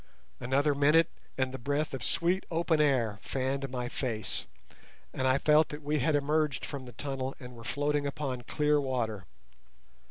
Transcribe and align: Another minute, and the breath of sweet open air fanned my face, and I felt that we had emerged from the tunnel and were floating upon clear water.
Another 0.39 0.73
minute, 0.73 1.11
and 1.37 1.51
the 1.51 1.59
breath 1.59 1.93
of 1.93 2.03
sweet 2.03 2.43
open 2.49 2.81
air 2.81 3.19
fanned 3.21 3.69
my 3.69 3.87
face, 3.87 4.47
and 5.13 5.27
I 5.27 5.37
felt 5.37 5.69
that 5.69 5.83
we 5.83 5.99
had 5.99 6.15
emerged 6.15 6.65
from 6.65 6.85
the 6.85 6.93
tunnel 6.93 7.35
and 7.39 7.55
were 7.55 7.63
floating 7.63 8.07
upon 8.07 8.41
clear 8.41 8.81
water. 8.81 9.27